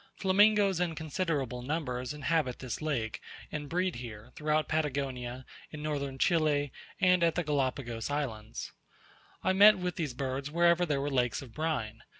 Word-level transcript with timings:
Flamingoes 0.15 0.79
in 0.79 0.95
considerable 0.95 1.61
numbers 1.61 2.11
inhabit 2.11 2.57
this 2.57 2.81
lake, 2.81 3.21
and 3.51 3.69
breed 3.69 3.97
here, 3.97 4.31
throughout 4.35 4.67
Patagonia, 4.67 5.45
in 5.69 5.83
Northern 5.83 6.17
Chile, 6.17 6.71
and 6.99 7.23
at 7.23 7.35
the 7.35 7.43
Galapagos 7.43 8.09
Islands, 8.09 8.71
I 9.43 9.53
met 9.53 9.77
with 9.77 9.97
these 9.97 10.15
birds 10.15 10.49
wherever 10.49 10.87
there 10.87 11.01
were 11.01 11.11
lakes 11.11 11.43
of 11.43 11.53
brine. 11.53 12.01